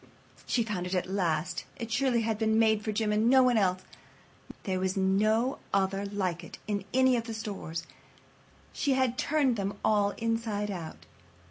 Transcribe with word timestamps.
She 0.47 0.63
found 0.63 0.87
it 0.87 0.95
at 0.95 1.05
last. 1.05 1.65
It 1.77 1.91
surely 1.91 2.21
had 2.21 2.39
been 2.39 2.57
made 2.57 2.83
for 2.83 2.91
Jim 2.91 3.11
and 3.11 3.29
no 3.29 3.43
one 3.43 3.55
else. 3.55 3.83
There 4.63 4.79
was 4.79 4.97
no 4.97 5.59
other 5.75 6.07
like 6.07 6.43
it 6.43 6.57
in 6.65 6.85
any 6.91 7.15
of 7.17 7.25
the 7.25 7.35
stores, 7.35 7.81
and 7.83 7.91
she 8.73 8.93
had 8.93 9.15
turned 9.15 9.59
all 9.85 10.09
of 10.09 10.17
them 10.17 10.25
inside 10.27 10.71
out. 10.71 11.05